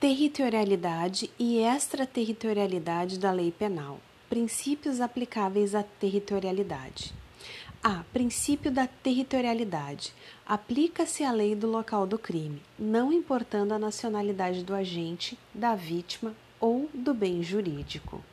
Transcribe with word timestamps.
Territorialidade 0.00 1.30
e 1.38 1.58
extraterritorialidade 1.58 3.18
da 3.18 3.30
lei 3.30 3.52
penal. 3.52 4.00
Princípios 4.30 4.98
aplicáveis 4.98 5.74
à 5.74 5.82
territorialidade. 5.82 7.12
A. 7.82 8.02
Princípio 8.10 8.70
da 8.70 8.86
territorialidade. 8.86 10.14
Aplica-se 10.46 11.22
a 11.22 11.30
lei 11.30 11.54
do 11.54 11.66
local 11.66 12.06
do 12.06 12.18
crime, 12.18 12.62
não 12.78 13.12
importando 13.12 13.74
a 13.74 13.78
nacionalidade 13.78 14.64
do 14.64 14.74
agente, 14.74 15.38
da 15.52 15.74
vítima 15.74 16.34
ou 16.58 16.88
do 16.94 17.12
bem 17.12 17.42
jurídico. 17.42 18.24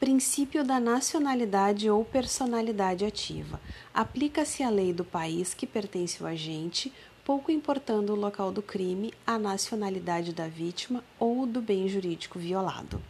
Princípio 0.00 0.64
da 0.64 0.80
nacionalidade 0.80 1.88
ou 1.88 2.04
personalidade 2.04 3.04
ativa. 3.04 3.60
Aplica-se 3.94 4.64
a 4.64 4.70
lei 4.70 4.92
do 4.92 5.04
país 5.04 5.54
que 5.54 5.68
pertence 5.68 6.20
ao 6.20 6.28
agente, 6.28 6.92
pouco 7.24 7.50
importando 7.50 8.12
o 8.12 8.16
local 8.16 8.52
do 8.52 8.62
crime, 8.62 9.12
a 9.26 9.38
nacionalidade 9.38 10.32
da 10.32 10.46
vítima 10.46 11.02
ou 11.18 11.46
do 11.46 11.60
bem 11.60 11.88
jurídico 11.88 12.38
violado 12.38 13.00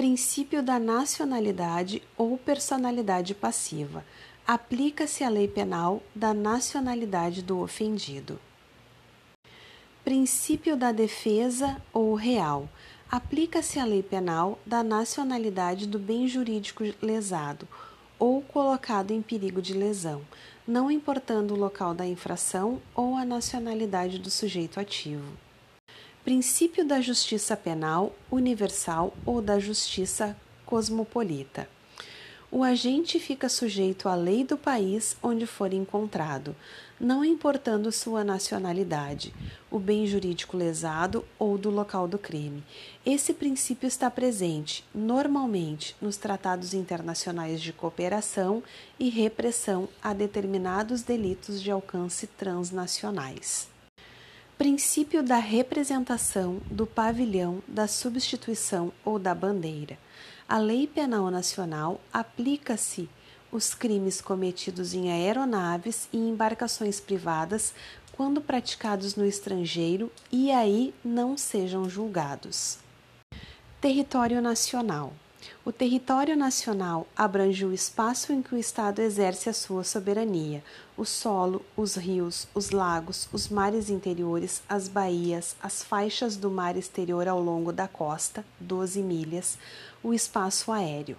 princípio 0.00 0.62
da 0.62 0.78
nacionalidade 0.78 2.02
ou 2.16 2.38
personalidade 2.38 3.34
passiva. 3.34 4.02
Aplica-se 4.46 5.22
a 5.22 5.28
lei 5.28 5.46
penal 5.46 6.02
da 6.14 6.32
nacionalidade 6.32 7.42
do 7.42 7.60
ofendido. 7.60 8.40
Princípio 10.02 10.74
da 10.74 10.90
defesa 10.90 11.76
ou 11.92 12.14
real. 12.14 12.66
Aplica-se 13.10 13.78
a 13.78 13.84
lei 13.84 14.02
penal 14.02 14.58
da 14.64 14.82
nacionalidade 14.82 15.86
do 15.86 15.98
bem 15.98 16.26
jurídico 16.26 16.82
lesado 17.02 17.68
ou 18.20 18.40
colocado 18.40 19.10
em 19.10 19.20
perigo 19.20 19.60
de 19.60 19.74
lesão, 19.74 20.22
não 20.64 20.88
importando 20.88 21.54
o 21.54 21.58
local 21.58 21.92
da 21.92 22.06
infração 22.06 22.80
ou 22.94 23.16
a 23.16 23.24
nacionalidade 23.24 24.20
do 24.20 24.30
sujeito 24.30 24.78
ativo 24.78 25.26
princípio 26.24 26.84
da 26.84 27.00
justiça 27.00 27.56
penal 27.56 28.14
universal 28.30 29.14
ou 29.24 29.40
da 29.40 29.58
justiça 29.58 30.36
cosmopolita. 30.66 31.68
O 32.52 32.64
agente 32.64 33.20
fica 33.20 33.48
sujeito 33.48 34.08
à 34.08 34.16
lei 34.16 34.42
do 34.42 34.58
país 34.58 35.16
onde 35.22 35.46
for 35.46 35.72
encontrado, 35.72 36.56
não 36.98 37.24
importando 37.24 37.92
sua 37.92 38.24
nacionalidade, 38.24 39.32
o 39.70 39.78
bem 39.78 40.04
jurídico 40.04 40.56
lesado 40.56 41.24
ou 41.38 41.56
do 41.56 41.70
local 41.70 42.08
do 42.08 42.18
crime. 42.18 42.64
Esse 43.06 43.32
princípio 43.32 43.86
está 43.86 44.10
presente, 44.10 44.84
normalmente, 44.92 45.94
nos 46.00 46.16
tratados 46.16 46.74
internacionais 46.74 47.62
de 47.62 47.72
cooperação 47.72 48.64
e 48.98 49.08
repressão 49.08 49.88
a 50.02 50.12
determinados 50.12 51.02
delitos 51.02 51.62
de 51.62 51.70
alcance 51.70 52.26
transnacionais. 52.26 53.68
Princípio 54.58 55.22
da 55.22 55.38
representação 55.38 56.60
do 56.68 56.84
pavilhão, 56.84 57.62
da 57.68 57.86
substituição 57.86 58.92
ou 59.04 59.20
da 59.20 59.34
bandeira. 59.36 59.96
A 60.50 60.58
Lei 60.58 60.84
Penal 60.84 61.30
Nacional 61.30 62.00
aplica-se 62.12 63.08
os 63.52 63.72
crimes 63.72 64.20
cometidos 64.20 64.94
em 64.94 65.08
aeronaves 65.08 66.08
e 66.12 66.16
embarcações 66.16 66.98
privadas 66.98 67.72
quando 68.10 68.40
praticados 68.40 69.14
no 69.14 69.24
estrangeiro 69.24 70.10
e 70.28 70.50
aí 70.50 70.92
não 71.04 71.36
sejam 71.36 71.88
julgados. 71.88 72.78
Território 73.80 74.42
Nacional. 74.42 75.12
O 75.64 75.72
território 75.72 76.36
nacional 76.36 77.06
abrange 77.16 77.64
o 77.64 77.72
espaço 77.72 78.32
em 78.32 78.42
que 78.42 78.54
o 78.54 78.58
Estado 78.58 79.00
exerce 79.00 79.48
a 79.48 79.52
sua 79.52 79.84
soberania, 79.84 80.62
o 80.96 81.04
solo, 81.04 81.64
os 81.76 81.96
rios, 81.96 82.46
os 82.54 82.70
lagos, 82.70 83.28
os 83.32 83.48
mares 83.48 83.90
interiores, 83.90 84.62
as 84.68 84.88
baías, 84.88 85.56
as 85.62 85.82
faixas 85.82 86.36
do 86.36 86.50
mar 86.50 86.76
exterior 86.76 87.28
ao 87.28 87.40
longo 87.40 87.72
da 87.72 87.88
costa, 87.88 88.44
12 88.58 89.02
milhas, 89.02 89.58
o 90.02 90.12
espaço 90.12 90.72
aéreo. 90.72 91.16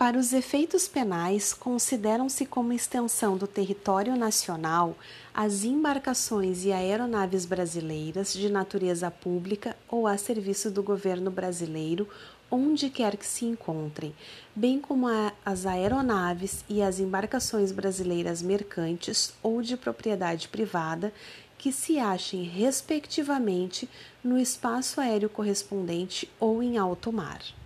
Para 0.00 0.18
os 0.18 0.32
efeitos 0.32 0.88
penais, 0.88 1.52
consideram-se 1.52 2.46
como 2.46 2.72
extensão 2.72 3.36
do 3.36 3.46
território 3.46 4.16
nacional 4.16 4.96
as 5.34 5.62
embarcações 5.62 6.64
e 6.64 6.72
aeronaves 6.72 7.44
brasileiras 7.44 8.32
de 8.32 8.48
natureza 8.48 9.10
pública 9.10 9.76
ou 9.86 10.06
a 10.06 10.16
serviço 10.16 10.70
do 10.70 10.82
governo 10.82 11.30
brasileiro, 11.30 12.08
onde 12.50 12.88
quer 12.88 13.14
que 13.14 13.26
se 13.26 13.44
encontrem, 13.44 14.14
bem 14.56 14.80
como 14.80 15.06
as 15.44 15.66
aeronaves 15.66 16.64
e 16.66 16.80
as 16.80 16.98
embarcações 16.98 17.70
brasileiras 17.70 18.40
mercantes 18.40 19.34
ou 19.42 19.60
de 19.60 19.76
propriedade 19.76 20.48
privada 20.48 21.12
que 21.58 21.70
se 21.70 21.98
achem, 21.98 22.42
respectivamente, 22.42 23.86
no 24.24 24.38
espaço 24.38 24.98
aéreo 24.98 25.28
correspondente 25.28 26.26
ou 26.40 26.62
em 26.62 26.78
alto 26.78 27.12
mar. 27.12 27.59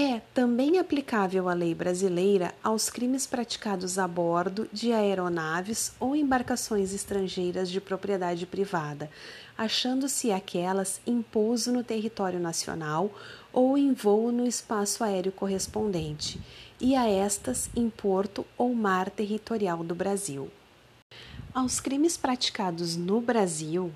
É 0.00 0.20
também 0.32 0.78
aplicável 0.78 1.48
a 1.48 1.54
lei 1.54 1.74
brasileira 1.74 2.54
aos 2.62 2.88
crimes 2.88 3.26
praticados 3.26 3.98
a 3.98 4.06
bordo 4.06 4.68
de 4.72 4.92
aeronaves 4.92 5.92
ou 5.98 6.14
embarcações 6.14 6.94
estrangeiras 6.94 7.68
de 7.68 7.80
propriedade 7.80 8.46
privada, 8.46 9.10
achando-se 9.56 10.30
aquelas 10.30 11.00
em 11.04 11.20
pouso 11.20 11.72
no 11.72 11.82
território 11.82 12.38
nacional 12.38 13.10
ou 13.52 13.76
em 13.76 13.92
voo 13.92 14.30
no 14.30 14.46
espaço 14.46 15.02
aéreo 15.02 15.32
correspondente, 15.32 16.40
e 16.80 16.94
a 16.94 17.08
estas 17.08 17.68
em 17.74 17.90
porto 17.90 18.46
ou 18.56 18.72
mar 18.76 19.10
territorial 19.10 19.82
do 19.82 19.96
Brasil. 19.96 20.48
Aos 21.52 21.80
crimes 21.80 22.16
praticados 22.16 22.96
no 22.96 23.20
Brasil, 23.20 23.92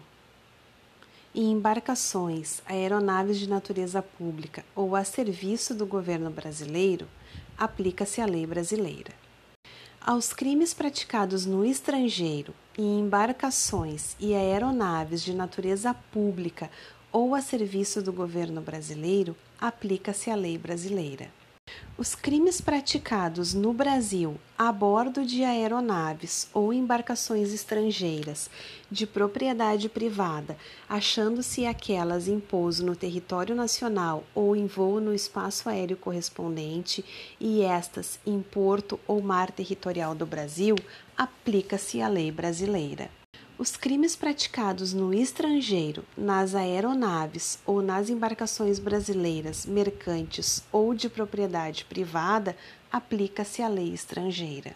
em 1.34 1.50
embarcações, 1.50 2.60
aeronaves 2.66 3.38
de 3.38 3.48
natureza 3.48 4.02
pública 4.02 4.64
ou 4.74 4.94
a 4.94 5.02
serviço 5.02 5.74
do 5.74 5.86
governo 5.86 6.30
brasileiro, 6.30 7.08
aplica-se 7.56 8.20
a 8.20 8.26
lei 8.26 8.46
brasileira. 8.46 9.12
Aos 10.00 10.32
crimes 10.32 10.74
praticados 10.74 11.46
no 11.46 11.64
estrangeiro, 11.64 12.52
em 12.76 13.00
embarcações 13.00 14.16
e 14.20 14.34
aeronaves 14.34 15.22
de 15.22 15.32
natureza 15.32 15.94
pública 15.94 16.70
ou 17.10 17.34
a 17.34 17.40
serviço 17.40 18.02
do 18.02 18.12
governo 18.12 18.60
brasileiro, 18.60 19.36
aplica-se 19.60 20.30
a 20.30 20.34
lei 20.34 20.58
brasileira. 20.58 21.30
Os 21.98 22.14
crimes 22.14 22.58
praticados 22.58 23.52
no 23.52 23.70
Brasil 23.74 24.40
a 24.58 24.72
bordo 24.72 25.26
de 25.26 25.44
aeronaves 25.44 26.48
ou 26.54 26.72
embarcações 26.72 27.52
estrangeiras 27.52 28.48
de 28.90 29.06
propriedade 29.06 29.90
privada, 29.90 30.56
achando-se 30.88 31.66
aquelas 31.66 32.28
em 32.28 32.40
pouso 32.40 32.84
no 32.84 32.96
território 32.96 33.54
nacional 33.54 34.24
ou 34.34 34.56
em 34.56 34.66
voo 34.66 35.00
no 35.00 35.14
espaço 35.14 35.68
aéreo 35.68 35.98
correspondente 35.98 37.04
e 37.38 37.60
estas 37.60 38.18
em 38.24 38.40
porto 38.40 38.98
ou 39.06 39.20
mar 39.20 39.50
territorial 39.50 40.14
do 40.14 40.24
Brasil, 40.24 40.76
aplica-se 41.14 42.00
a 42.00 42.08
lei 42.08 42.32
brasileira. 42.32 43.21
Os 43.62 43.76
crimes 43.76 44.16
praticados 44.16 44.92
no 44.92 45.14
estrangeiro, 45.14 46.04
nas 46.16 46.52
aeronaves 46.52 47.60
ou 47.64 47.80
nas 47.80 48.10
embarcações 48.10 48.80
brasileiras, 48.80 49.66
mercantes 49.66 50.64
ou 50.72 50.92
de 50.92 51.08
propriedade 51.08 51.84
privada, 51.84 52.56
aplica-se 52.90 53.62
a 53.62 53.68
lei 53.68 53.94
estrangeira. 53.94 54.74